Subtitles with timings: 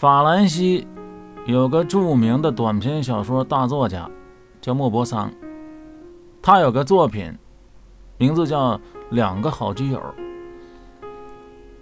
[0.00, 0.86] 法兰西
[1.44, 4.10] 有个著名的短篇小说大作家，
[4.58, 5.30] 叫莫泊桑。
[6.40, 7.30] 他有个作品，
[8.16, 8.78] 名字叫
[9.10, 9.98] 《两个好基友》，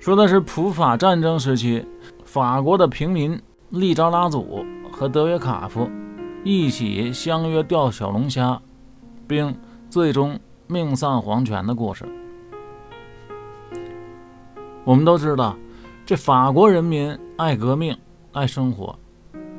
[0.00, 1.86] 说的是普法战争时期，
[2.24, 5.88] 法国的平民利扎拉祖和德约卡夫
[6.42, 8.60] 一起相约钓小龙虾，
[9.28, 9.56] 并
[9.88, 12.04] 最终命丧黄泉的故事。
[14.82, 15.56] 我们都知道，
[16.04, 17.96] 这法国人民爱革命。
[18.32, 18.96] 爱生活，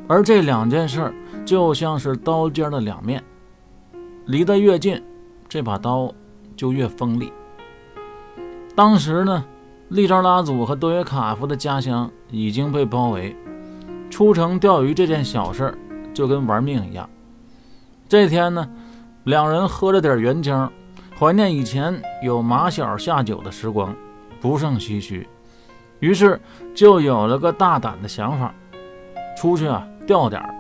[0.08, 1.14] 而这两件事
[1.46, 3.24] 就像是刀尖的两面，
[4.26, 5.02] 离得越近，
[5.48, 6.14] 这把刀
[6.56, 7.34] 就越锋利。
[8.76, 9.44] 当时呢，
[9.90, 13.36] 利扎拉祖和多约卡夫的家乡已经被包围，
[14.10, 15.78] 出城钓鱼这件小事
[16.14, 17.10] 就跟玩命一样。
[18.08, 18.70] 这天呢，
[19.26, 20.70] 两人喝了点原浆，
[21.20, 23.94] 怀念以前有马小下酒的时光，
[24.40, 25.28] 不胜唏嘘，
[26.00, 26.40] 于是
[26.74, 28.54] 就有了个大胆的想法。
[29.38, 30.54] 出去啊，钓点儿，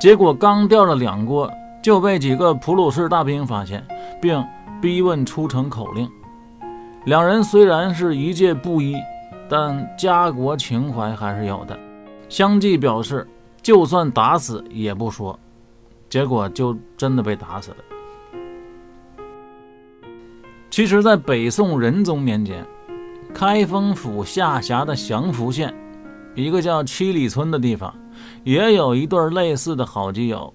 [0.00, 1.50] 结果刚钓了两锅，
[1.82, 3.86] 就被几个普鲁士大兵发现，
[4.20, 4.44] 并
[4.82, 6.08] 逼问出城口令。
[7.04, 8.96] 两人虽然是一介布衣，
[9.48, 11.78] 但家国情怀还是有的，
[12.28, 13.28] 相继表示
[13.62, 15.38] 就算打死也不说。
[16.10, 17.76] 结果就真的被打死了。
[20.70, 22.64] 其实，在北宋仁宗年间，
[23.34, 25.74] 开封府下辖的祥符县。
[26.36, 27.92] 一个叫七里村的地方，
[28.44, 30.54] 也有一对类似的好基友，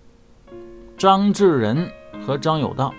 [0.98, 1.90] 张志仁
[2.26, 2.94] 和张有道。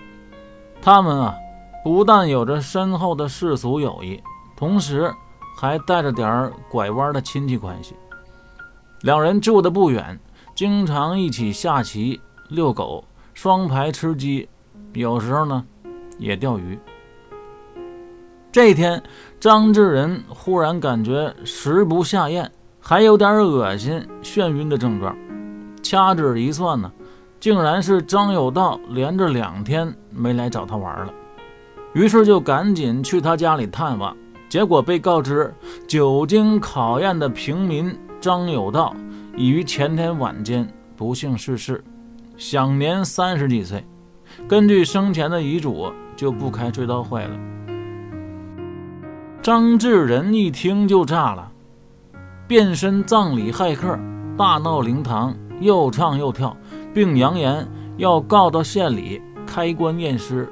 [0.82, 1.34] 他们啊，
[1.82, 4.22] 不但有着深厚的世俗友谊，
[4.56, 5.12] 同时
[5.58, 7.94] 还带着点儿拐弯的亲戚关系。
[9.02, 10.18] 两人住的不远，
[10.54, 14.48] 经常一起下棋、遛狗、双排吃鸡，
[14.92, 15.64] 有时候呢，
[16.18, 16.78] 也钓鱼。
[18.52, 19.00] 这天，
[19.38, 22.50] 张志仁忽然感觉食不下咽。
[22.82, 25.14] 还有点恶心、眩晕的症状，
[25.82, 26.90] 掐指一算呢，
[27.38, 31.12] 竟然是张有道连着两天没来找他玩了。
[31.92, 34.16] 于是就赶紧去他家里探望，
[34.48, 35.54] 结果被告知，
[35.86, 38.96] 久经考验的平民张有道
[39.36, 40.66] 已于前天晚间
[40.96, 41.84] 不幸逝世，
[42.38, 43.84] 享年三十几岁。
[44.48, 47.38] 根据生前的遗嘱，就不开追悼会了。
[49.42, 51.50] 张志仁一听就炸了。
[52.46, 53.98] 变身葬礼骇客，
[54.36, 56.54] 大闹灵堂，又唱又跳，
[56.92, 60.46] 并扬言要告到县里开棺验尸。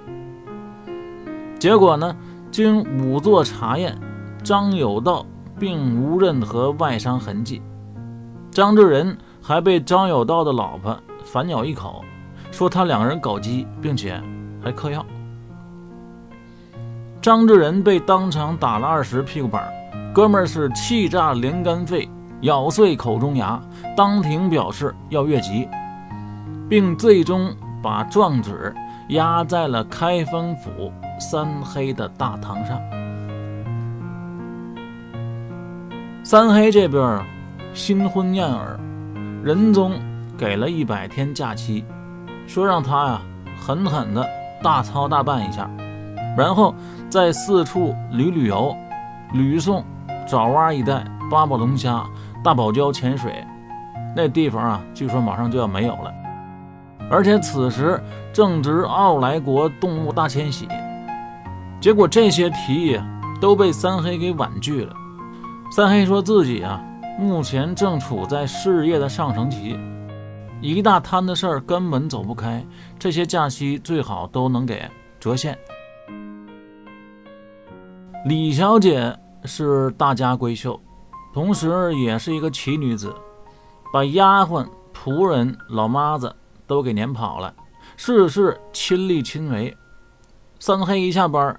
[1.59, 2.17] 结果呢，
[2.51, 3.95] 经仵作查验，
[4.43, 5.27] 张有道
[5.59, 7.61] 并无任何外伤痕迹。
[8.51, 12.03] 张志仁还被张有道的老婆反咬一口，
[12.51, 14.19] 说他两个人搞基，并且
[14.65, 15.05] 还嗑药。
[17.21, 19.69] 张志仁被当场打了二十屁股板。
[20.15, 22.09] 哥们儿是气炸连肝肺，
[22.41, 23.61] 咬碎口中牙，
[23.97, 25.69] 当庭表示要越级，
[26.69, 28.75] 并最终把状纸
[29.11, 32.81] 压在了开封府三黑的大堂上。
[36.25, 37.25] 三黑这边
[37.75, 38.79] 新婚燕尔，
[39.45, 39.93] 仁宗
[40.37, 41.85] 给了一百天假期，
[42.47, 43.21] 说让他呀
[43.61, 44.27] 狠狠的
[44.63, 45.71] 大操大办一下，
[46.39, 46.73] 然后
[47.11, 48.73] 再四处旅旅游，
[49.33, 49.85] 吕宋。
[50.25, 52.05] 爪哇一带，八宝龙虾、
[52.45, 53.43] 大堡礁潜水，
[54.15, 56.13] 那地方啊，据说马上就要没有了。
[57.11, 57.99] 而且此时
[58.31, 60.69] 正值奥莱国动物大迁徙，
[61.81, 63.01] 结果这些提议
[63.41, 64.95] 都被三黑给婉拒了。
[65.73, 66.79] 三黑说自己啊，
[67.19, 69.79] 目前正处在事业的上升期，
[70.61, 72.63] 一大摊的事儿根本走不开，
[72.99, 74.83] 这些假期最好都能给
[75.19, 75.59] 折现。
[78.25, 79.17] 李小姐。
[79.45, 80.79] 是大家闺秀，
[81.33, 83.15] 同时也是一个奇女子，
[83.93, 86.35] 把丫鬟、仆人、老妈子
[86.67, 87.55] 都给撵跑了，
[87.97, 89.75] 事事亲力亲为。
[90.59, 91.59] 三黑一下班，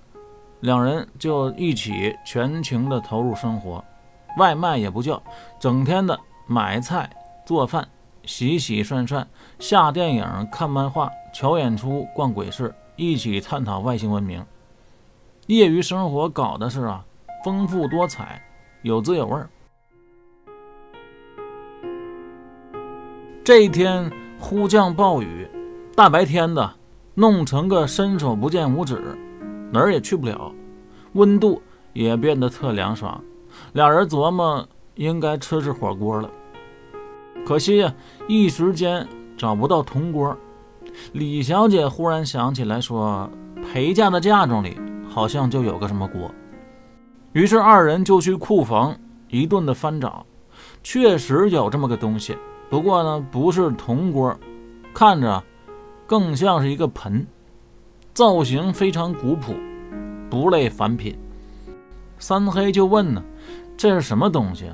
[0.60, 3.84] 两人就一起全情的投入生活，
[4.38, 5.24] 外卖也不叫，
[5.58, 7.10] 整天的买菜、
[7.46, 7.88] 做饭、
[8.26, 9.26] 洗洗涮涮，
[9.58, 14.46] 下电影、看漫画、瞧演出、逛鬼市，一起探讨外星文明。
[15.50, 17.04] 业余生活搞的是啊。
[17.44, 18.40] 丰富多彩，
[18.84, 19.50] 有滋有味儿。
[23.44, 25.48] 这一天忽降暴雨，
[25.96, 26.70] 大白天的，
[27.16, 29.18] 弄成个伸手不见五指，
[29.72, 30.54] 哪儿也去不了。
[31.14, 31.62] 温度
[31.94, 33.24] 也变得特凉爽，
[33.74, 36.30] 俩人琢磨应该吃吃火锅了。
[37.44, 37.92] 可惜呀，
[38.28, 40.38] 一时间找不到铜锅。
[41.14, 43.28] 李小姐忽然想起来说，
[43.64, 44.78] 陪嫁的嫁妆里
[45.10, 46.32] 好像就有个什么锅。
[47.34, 48.96] 于是二人就去库房
[49.28, 50.26] 一顿的翻找，
[50.82, 52.38] 确实有这么个东西，
[52.70, 54.36] 不过呢，不是铜锅，
[54.94, 55.44] 看着
[56.08, 57.26] 更像是一个盆，
[58.14, 59.54] 造型非常古朴，
[60.30, 61.18] 不类凡品。
[62.18, 63.24] 三黑就问呢
[63.78, 64.66] ：“这是什么东西？”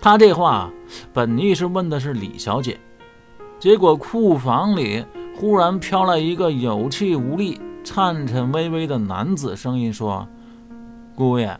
[0.00, 0.70] 他这话
[1.12, 2.80] 本意是问的是李小姐，
[3.58, 5.04] 结果库房里
[5.36, 7.60] 忽然飘来一个有气无力、
[7.92, 10.24] 颤颤巍巍的男子声音说
[11.16, 11.58] ：“姑爷，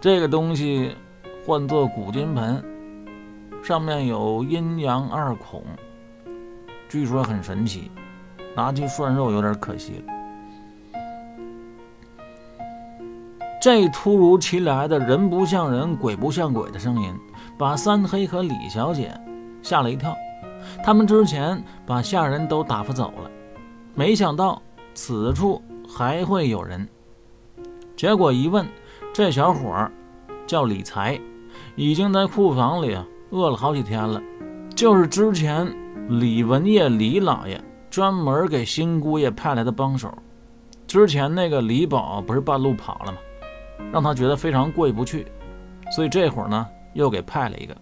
[0.00, 0.96] 这个东西
[1.46, 2.60] 唤作古金盆，
[3.62, 5.62] 上面有阴阳二孔，
[6.88, 7.92] 据说很神奇，
[8.56, 10.12] 拿去涮肉有点可惜了。”
[13.62, 17.14] 这突如其来的人不像人、鬼不像鬼的声音。
[17.56, 19.16] 把三黑和李小姐
[19.62, 20.12] 吓了一跳，
[20.84, 23.30] 他们之前把下人都打发走了，
[23.94, 24.60] 没想到
[24.96, 26.88] 此处还会有人。
[27.96, 28.66] 结果一问，
[29.12, 29.92] 这小伙儿
[30.44, 31.16] 叫李才，
[31.76, 32.98] 已经在库房里
[33.30, 34.20] 饿了好几天了，
[34.74, 35.72] 就是之前
[36.08, 40.12] 李文业李老爷专门给新姑爷派来的帮手。
[40.88, 43.18] 之前那个李宝不是半路跑了吗？
[43.92, 45.24] 让他觉得非常过意不去，
[45.94, 46.66] 所以这会儿呢。
[46.96, 47.76] 又给派了一个，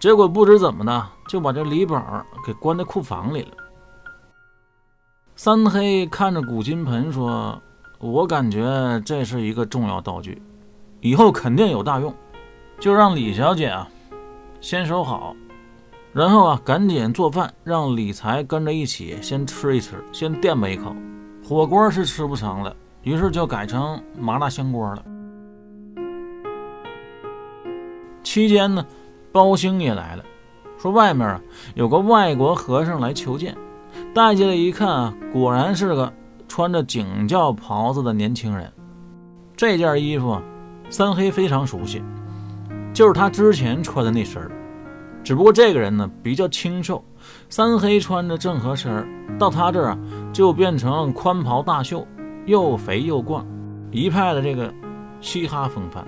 [0.00, 3.52] 结果不知怎么的，就把这李宝给关在库房里了。
[5.38, 7.62] 三黑看着古金盆说
[8.02, 10.42] ：“我感觉这是一个重要道具，
[11.00, 12.12] 以后肯定有大用，
[12.80, 13.88] 就让李小姐啊
[14.60, 15.36] 先收好，
[16.12, 20.92] 然后啊赶紧做饭，让李才跟着一起先吃一吃，先垫吧一口。
[21.48, 22.74] 火锅是吃不成了，
[23.04, 25.04] 于是就改成麻辣香锅了。”
[28.24, 28.84] 期间呢，
[29.30, 30.24] 包兴也来了，
[30.78, 31.40] 说外面啊
[31.76, 33.56] 有个外国和尚来求见，
[34.18, 36.12] 带进来一看啊，果然是个
[36.48, 38.68] 穿着警教袍子的年轻人。
[39.56, 40.42] 这件衣服啊，
[40.90, 42.02] 三黑非常熟悉，
[42.92, 44.50] 就是他之前穿的那身儿，
[45.22, 47.00] 只不过这个人呢比较清瘦，
[47.48, 49.06] 三黑穿着正合身
[49.38, 49.98] 到他这儿啊
[50.32, 52.04] 就变成宽袍大袖，
[52.44, 53.46] 又肥又壮，
[53.92, 54.74] 一派的这个
[55.20, 56.04] 嘻哈风范。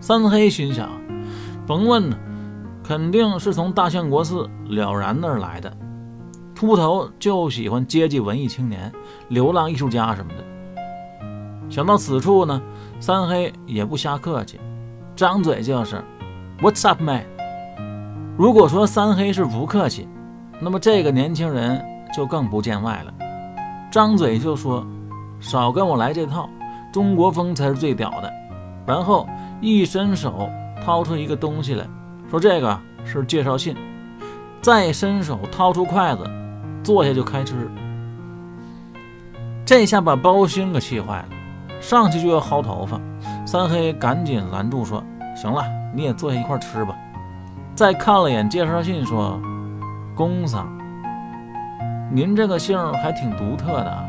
[0.00, 0.86] 三黑心想，
[1.66, 2.12] 甭问，
[2.82, 5.74] 肯定是从大相国寺了然那儿来的。
[6.54, 8.92] 秃头就喜欢接济文艺青年、
[9.28, 10.44] 流浪艺术家什么的。
[11.70, 12.62] 想到此处呢，
[13.00, 14.60] 三黑也不瞎客气，
[15.16, 16.02] 张嘴就是
[16.60, 17.24] “What's up, man？”
[18.36, 20.08] 如果说三黑是不客气，
[20.60, 21.84] 那么这个年轻人
[22.14, 23.14] 就更不见外了，
[23.90, 24.86] 张嘴就说
[25.40, 26.48] ：“少跟我来这套，
[26.92, 28.32] 中国风才是最屌的。”
[28.86, 29.28] 然后。
[29.60, 30.50] 一伸手
[30.84, 31.86] 掏出一个东西来
[32.28, 33.74] 说：“这个是介绍信。”
[34.60, 36.22] 再伸手掏出筷子，
[36.84, 37.68] 坐下就开吃。
[39.66, 41.28] 这下把包兴给气坏了，
[41.80, 43.00] 上去就要薅头发。
[43.46, 45.02] 三黑赶紧拦住说
[45.34, 45.64] ：“行了，
[45.94, 46.94] 你也坐下一块吃吧。”
[47.74, 49.40] 再看了眼介绍信，说
[50.14, 50.56] ：“公子，
[52.12, 54.08] 您这个姓还挺独特的。”